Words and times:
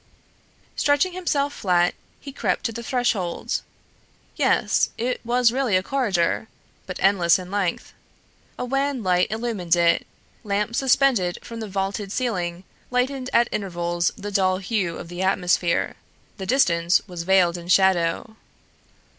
Stretching 0.75 1.13
himself 1.13 1.53
flat 1.53 1.93
he 2.19 2.31
crept 2.31 2.65
to 2.65 2.71
the 2.71 2.81
threshold. 2.81 3.61
Yes, 4.35 4.89
it 4.97 5.23
was 5.23 5.51
really 5.51 5.77
a 5.77 5.83
corridor, 5.83 6.47
but 6.87 6.97
endless 6.99 7.37
in 7.37 7.51
length. 7.51 7.93
A 8.57 8.65
wan 8.65 9.03
light 9.03 9.27
illumined 9.29 9.75
it: 9.75 10.07
lamps 10.43 10.79
suspended 10.79 11.37
from 11.43 11.59
the 11.59 11.67
vaulted 11.67 12.11
ceiling 12.11 12.63
lightened 12.89 13.29
at 13.31 13.47
intervals 13.51 14.11
the 14.17 14.31
dull 14.31 14.57
hue 14.57 14.97
of 14.97 15.07
the 15.07 15.21
atmosphere 15.21 15.95
the 16.37 16.47
distance 16.47 17.07
was 17.07 17.21
veiled 17.21 17.55
in 17.55 17.67
shadow. 17.67 18.35